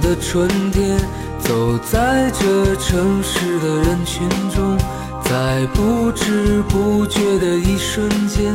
[0.00, 0.98] 的春天，
[1.38, 4.76] 走在这城市的人群中，
[5.24, 8.52] 在不知不觉的一瞬间，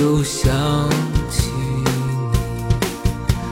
[0.00, 0.52] 又想
[1.30, 1.50] 起
[1.84, 1.90] 你。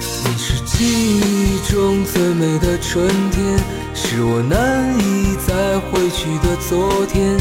[0.00, 3.58] 你是记忆中最美的春天，
[3.94, 7.36] 是我难以再回去的昨天。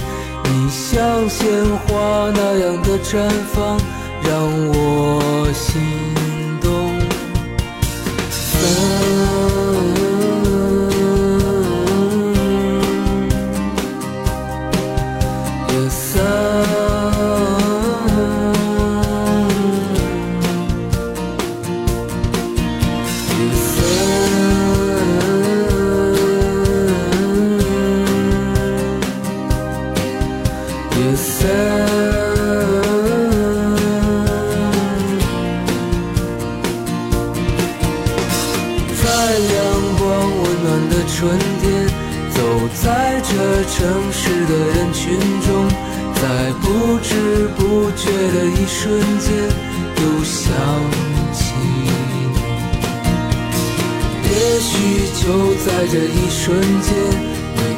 [0.45, 1.47] 你像鲜
[1.85, 3.79] 花那样的绽放，
[4.23, 4.33] 让
[4.69, 6.22] 我心。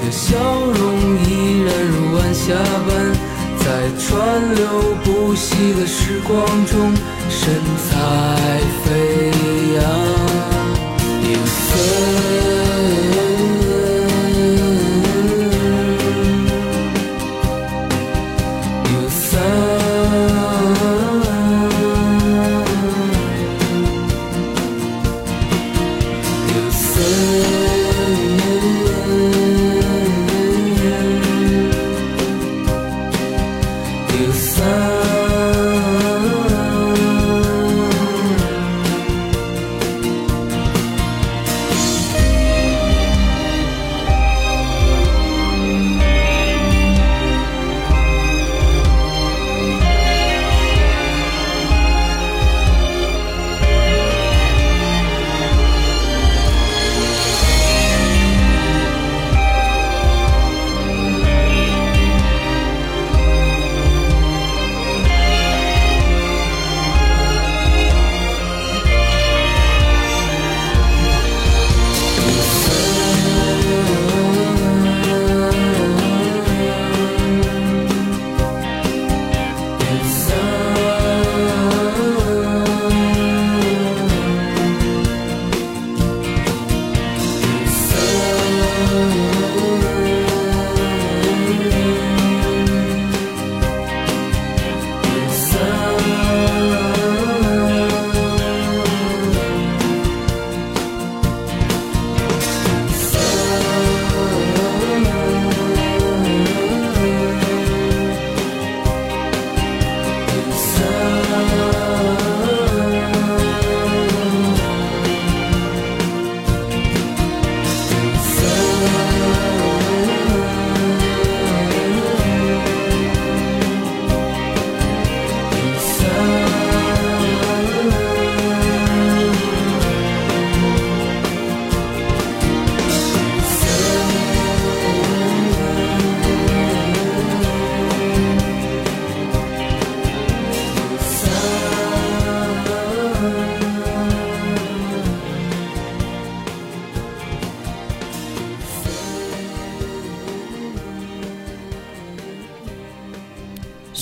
[0.05, 2.53] 的笑容依然如晚霞
[2.87, 3.11] 般，
[3.57, 3.65] 在
[3.97, 6.93] 川流不息的时光中，
[7.27, 9.31] 神采飞
[9.75, 9.81] 扬。
[11.23, 12.64] 缤纷。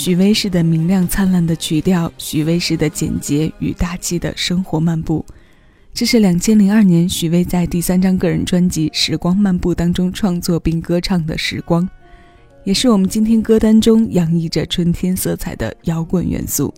[0.04, 5.26] 许巍式的明亮灿烂的曲调，许巍式的简洁与大气的生活漫步。
[5.94, 11.82] 这是两千零二年许巍在第三张个人专辑《时光漫步》当中创作并歌唱的《时光》，
[12.66, 16.74] 也是我们今天歌单中洋溢着春天色彩的摇滚元素。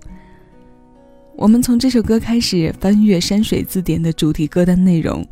[1.35, 5.27] 我们从这首歌开始翻阅山水字典的主题歌单内容。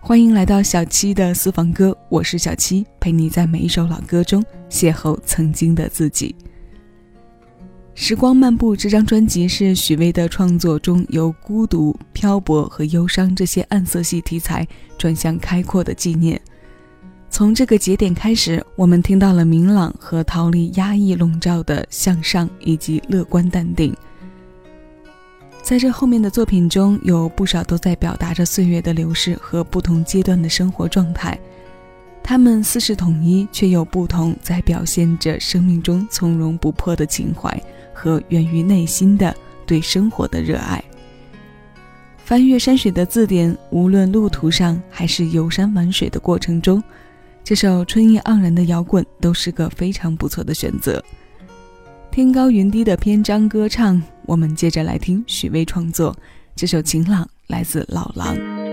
[0.00, 6.34] 欢迎来到小七的私房歌，我是小七，陪你在每一首老歌中邂逅曾经的自己。
[7.94, 14.66] 时光漫步这张专辑是许巍的创作中由孤独、漂泊和忧伤这些暗色系题材
[14.98, 16.38] 转向开阔的纪念。
[17.30, 23.96] 从这个节点开始，我们听到了明朗和逃离压抑笼罩的向上以及乐观淡定。
[25.62, 31.38] 在这后面的作品中，有不少都在表达着岁月的流逝和不同阶段的生活状态。
[32.24, 37.62] 他们似是统一，却又不同，在表现着生命中从容不迫的情怀
[37.94, 40.82] 和源于内心的对生活的热爱。
[42.18, 46.82] 翻越山水的字典，无论路途上还是游山玩水的过程中，
[47.44, 51.02] 这首春意盎然的摇滚都是个非常不错的选择。
[52.10, 56.16] 天高云低的篇章歌唱，我们接着来听许巍创作
[56.56, 58.63] 这首《晴朗》，来自老狼。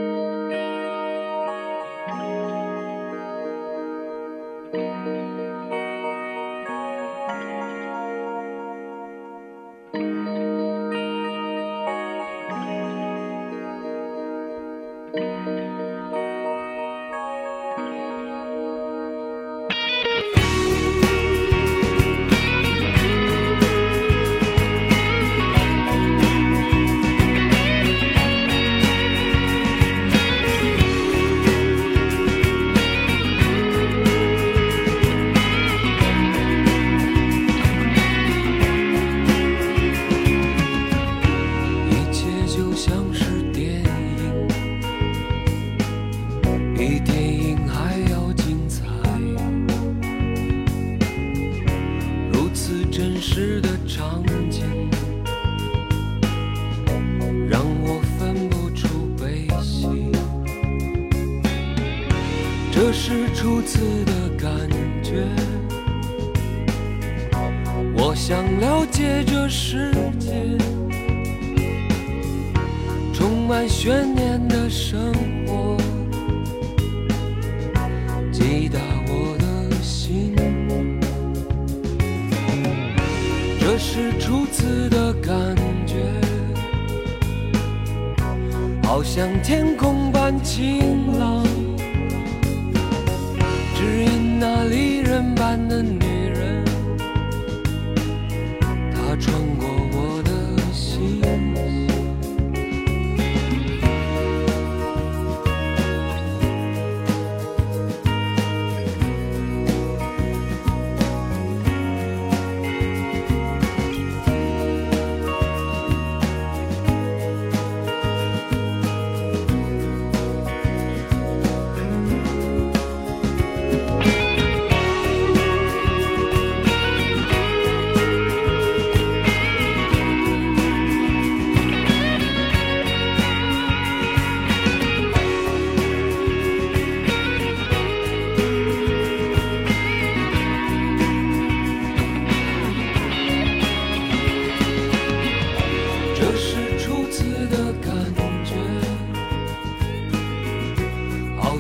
[68.31, 70.31] 想了解这世界，
[73.13, 75.11] 充满悬念的生
[75.45, 75.75] 活，
[78.31, 78.79] 击打
[79.09, 80.33] 我的心。
[83.59, 85.35] 这是初次的感
[85.85, 85.97] 觉，
[88.83, 91.43] 好像天空般晴朗。
[93.75, 95.83] 只因那离人般的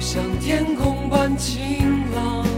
[0.01, 2.50] 像天空般晴朗。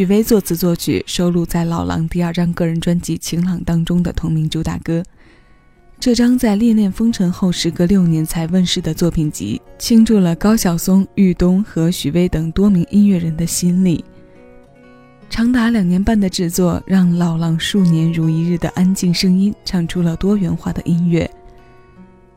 [0.00, 5.02] 许巍作词作曲，收录在老狼第二张个人专辑《晴朗》当中的同名主打歌。
[5.98, 14.02] 这张在《恋恋风尘》后时隔六年才问世的作品集，倾注了高晓松、玉东和许巍等多名音乐人的心力。
[15.28, 21.30] 长达两年半的制作，让老狼数年如一日的安静声音，唱出了多元化的音乐。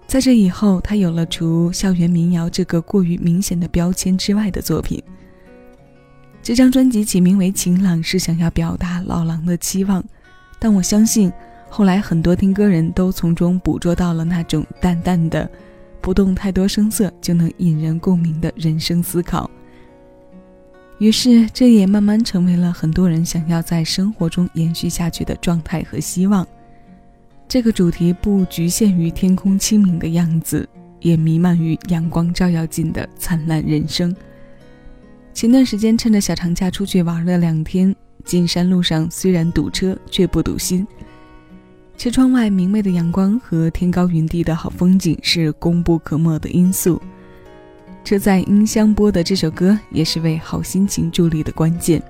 [0.06, 5.02] 在这以后，他有了除校园民谣这个过于明显的标签之外的作品。
[6.44, 10.04] 这张专辑起名为《晴朗》，是想要表达老狼的期望，
[10.60, 11.32] 但我相信，
[11.70, 15.50] 后来很多听歌人都从中捕捉到了那种淡淡的、
[16.02, 19.50] 不动太多声色就能引人共鸣的人生思考。
[21.00, 26.46] 于是，这也慢慢成为了很多人想要在生活中延续下去的状态和希望。
[27.48, 30.68] 这个主题不局限于天空清明的样子，
[31.00, 34.14] 也弥漫于阳光照耀进的灿烂人生。
[35.34, 40.86] 前段时间趁着小长假出去玩了两天，进山路上虽然堵车，却不堵心。
[41.98, 47.02] 车窗外明媚的阳光和天高云低的好风景是功不可没的因素。
[48.04, 52.02] 车载音箱播的这首歌也是为好心情助力的关键。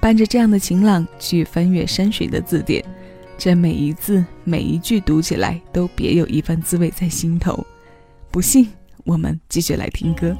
[0.00, 2.84] 伴着这样的晴朗，去翻阅山水的字典。
[3.38, 7.64] 这每一字每一句读起来都别有一番滋味在心头，
[8.30, 8.68] 不信
[9.04, 10.36] 我们继续来听歌。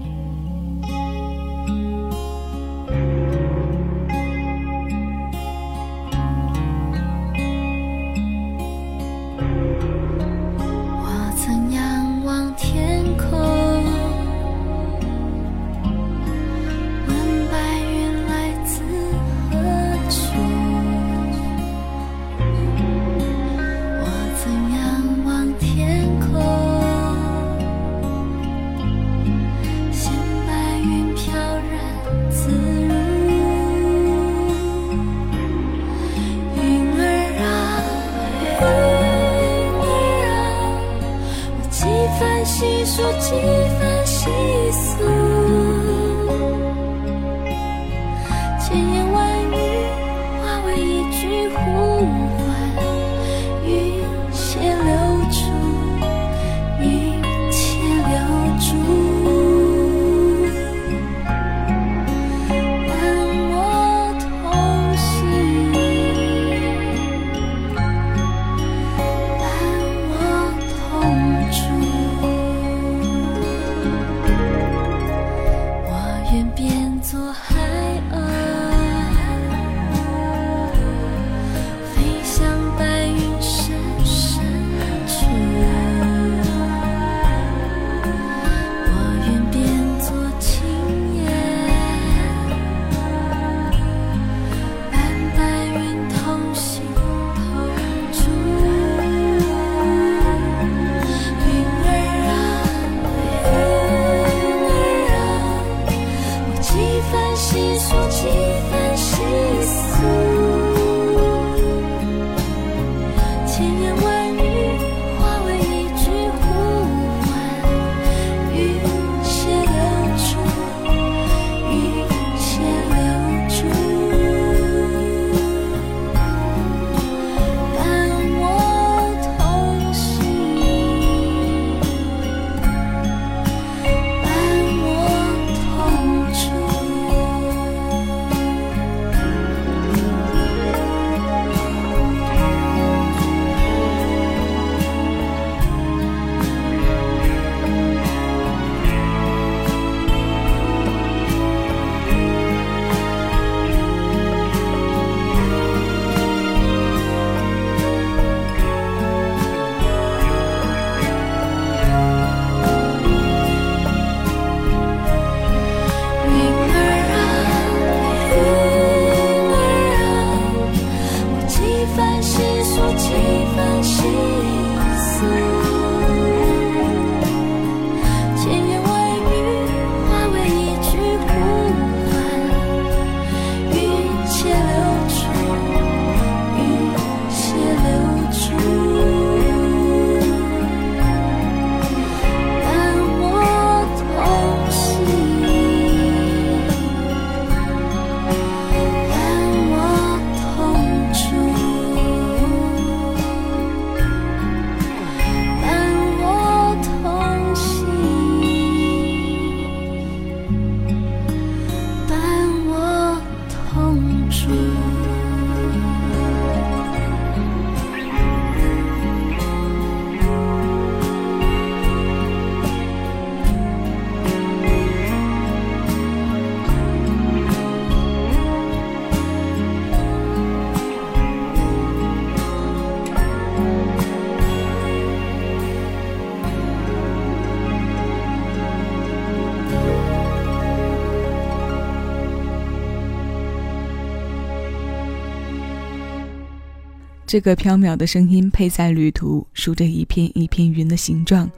[247.30, 251.48] 这个飘渺的声音配在旅途，数着一片一片云的形状，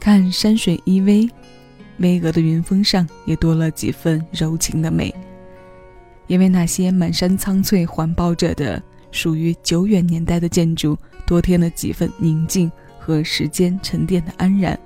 [0.00, 1.30] 看山水依偎，
[1.98, 5.14] 巍峨的云峰上也多了几分柔情的美。
[6.26, 8.82] 因为那些满山苍翠环抱着的
[9.12, 14.76] 属于久远年代的建筑，多添了几分宁静和时间沉淀的安然。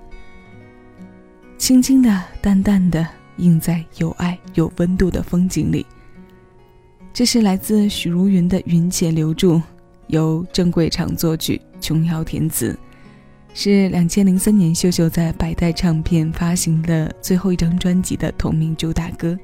[1.57, 5.87] 轻轻的、淡淡的，映在有爱有温度的风景里。
[7.15, 9.55] 这是来自许茹芸的《云且留住》。
[10.09, 12.79] 由郑贵长作曲，琼瑶填词，
[13.55, 19.39] 是两千零三年秀秀在百代唱片发行的最后一张专辑的同名主打歌。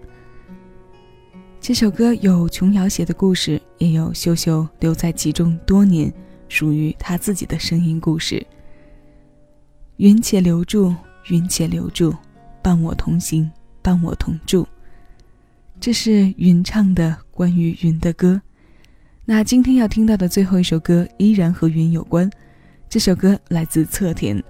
[1.61, 6.13] 这首歌有琼瑶写的故事，也有秀秀留在其中多年，
[6.49, 8.45] 属于她自己的声音故事。
[9.99, 10.93] 云且留住，
[11.29, 12.13] 云且留住，
[12.63, 13.49] 伴我同行，
[13.81, 14.67] 伴我同住。
[15.81, 18.43] 这是云唱的关于云的歌。
[19.25, 22.29] 那今天要听到的最后一首歌依然和云有关，
[22.89, 24.43] 这首歌来自侧田，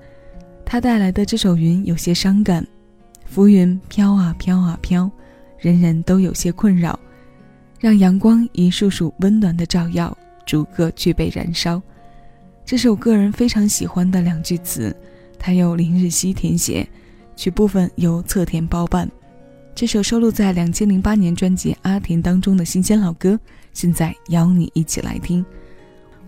[0.64, 2.66] 他带来的这首云有些伤感，
[3.26, 5.11] 浮云飘啊飘啊飘，
[5.58, 6.98] 人人都有些困扰，
[7.80, 11.80] 让阳光一束束温暖的照耀，逐个具备燃烧。
[12.64, 14.96] 这是我个人非常喜欢的两句词，
[15.38, 16.88] 它由林日曦填写，
[17.37, 19.06] 曲部分由侧田包办。
[19.74, 23.38] 这首收录在两千零八年专辑《阿田》当中的新鲜老歌。
[23.72, 25.44] 现在邀你一起来听，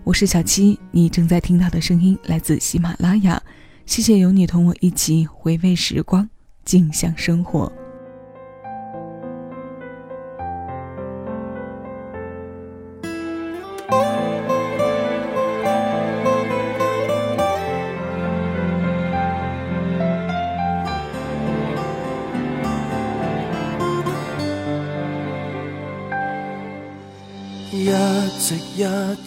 [0.03, 3.41] 我是小七，你正在听到的声音来自喜马拉雅。
[3.85, 6.27] 谢谢有你同我一起回味时光，
[6.63, 7.71] 静享生活。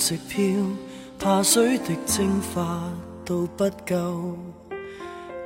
[0.09, 0.42] 直飘，
[1.18, 2.81] 怕水滴蒸发
[3.27, 4.38] 都不够。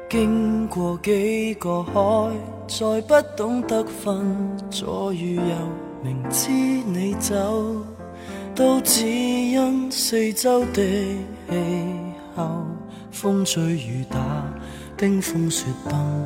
[0.08, 2.30] 经过几个海，
[2.68, 5.42] 再不懂得分左与右。
[6.04, 7.84] 明知你走，
[8.54, 11.56] 都只因四周的气
[12.36, 12.64] 候。
[13.10, 14.20] 风吹雨打，
[14.96, 16.24] 冰封雪崩，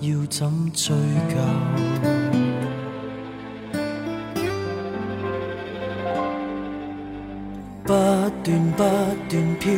[0.00, 0.94] 要怎追
[1.30, 2.47] 究？
[8.48, 8.82] 断不
[9.28, 9.70] 断飘，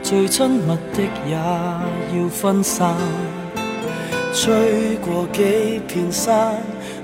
[0.00, 2.94] 最亲密的也要分散。
[4.32, 6.54] 吹过几片山，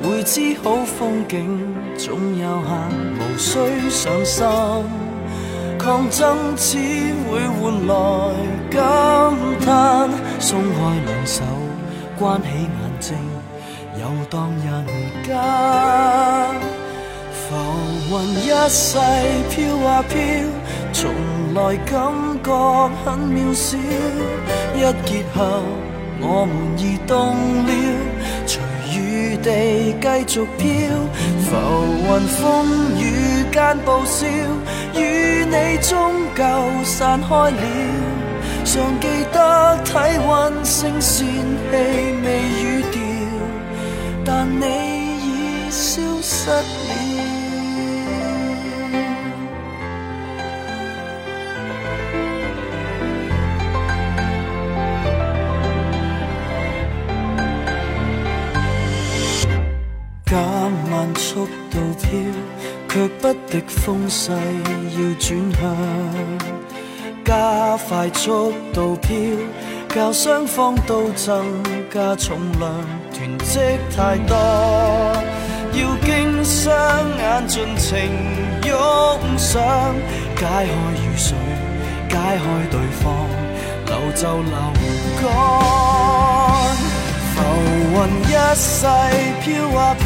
[0.02, 2.70] 会知好风景总有限，
[3.18, 3.50] 无需
[3.90, 4.46] 上心。
[5.78, 6.78] 抗争只
[7.26, 7.94] 会换来
[8.70, 8.78] 感
[9.64, 10.10] 叹。
[10.38, 11.42] 松开两手，
[12.18, 12.68] 关起眼
[13.00, 13.16] 睛，
[13.98, 14.86] 游荡人
[15.24, 15.34] 间。
[17.32, 17.56] 浮
[18.10, 18.12] 云
[18.44, 18.98] 一世
[19.50, 19.56] 飘
[19.88, 20.16] 啊飘，
[20.92, 21.10] 从
[21.54, 22.12] 来感
[22.44, 23.78] 觉很渺小。
[24.74, 25.62] 一结合，
[26.20, 27.72] 我们已动了，
[28.46, 28.60] 随
[28.94, 30.66] 雨地继续飘。
[31.44, 31.50] 浮
[32.08, 32.40] 云风
[32.98, 33.02] 雨
[33.52, 34.26] 间报销，
[34.94, 35.90] 与你终
[36.34, 36.42] 究
[36.84, 37.62] 散开了。
[38.64, 39.90] 尚记得体
[40.28, 41.24] 温声线气
[42.22, 42.26] 未
[42.62, 43.00] 语调，
[44.24, 44.64] 但你
[45.18, 46.50] 已消失
[61.32, 62.10] 速度飘，
[62.90, 65.62] 却不敌风势要转向。
[67.24, 69.16] 加快速度飘，
[69.94, 71.42] 教双方都增
[71.90, 72.70] 加重量。
[73.14, 73.58] 囤积
[73.96, 74.36] 太多，
[75.72, 76.74] 要经双
[77.16, 78.10] 眼尽情
[78.66, 79.62] 涌上。
[80.36, 81.34] 解开雨水，
[82.10, 82.40] 解开
[82.70, 83.06] 对方，
[83.86, 84.52] 流就流
[85.22, 85.24] 干。
[87.34, 87.36] 浮
[87.94, 87.96] 云
[88.28, 88.86] 一世
[89.40, 89.46] 飘
[89.78, 90.04] 啊飘。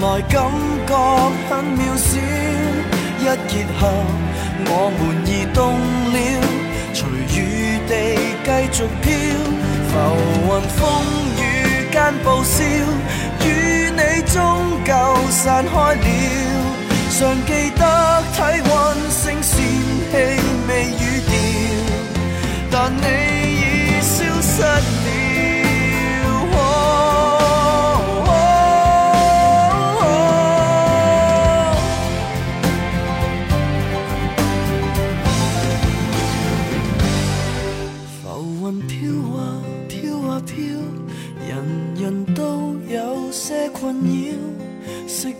[0.00, 0.48] 来感
[0.86, 0.94] 觉
[1.48, 2.20] 很渺小，
[3.18, 3.80] 一结合，
[4.66, 5.74] 我们已动
[6.12, 6.16] 了，
[6.94, 6.98] 随
[7.34, 7.38] 雨
[7.88, 7.90] 地
[8.44, 9.06] 继续飘，
[9.88, 9.92] 浮
[10.46, 10.78] 云风
[11.36, 11.42] 雨
[11.90, 12.62] 间报销，
[13.44, 13.46] 与
[13.90, 14.00] 你
[14.32, 14.36] 终
[14.84, 14.92] 究
[15.30, 15.98] 散开了，
[17.10, 17.82] 尚记得
[18.32, 18.36] 体
[18.70, 18.70] 温
[19.10, 19.52] 声线
[20.12, 20.14] 气
[20.68, 21.30] 未语调，
[22.70, 23.02] 但你
[23.58, 24.62] 已消失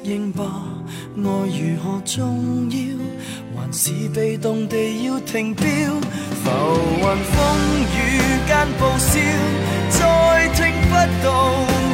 [0.09, 0.43] 应吧？
[1.17, 2.77] 爱如何重要，
[3.55, 5.67] 还是被动地要停表？
[6.43, 6.51] 浮
[6.99, 7.37] 云风
[7.93, 7.97] 雨
[8.47, 9.21] 间报笑，
[9.91, 11.27] 再听不到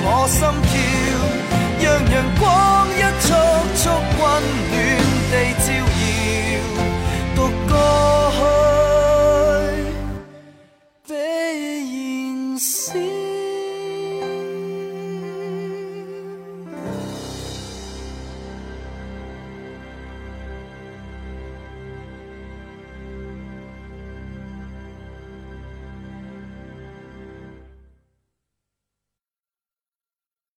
[0.07, 0.73] 我心跳。
[1.83, 2.43] 让阳光
[2.89, 3.29] 一束
[3.75, 3.83] 束
[4.21, 4.23] 温
[4.71, 5.14] 暖。